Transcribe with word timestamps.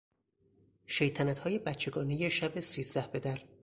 شیطنتهای 0.85 1.59
بچگانهی 1.59 2.29
شب 2.29 2.59
سیزده 2.59 3.07
بدر 3.07 3.39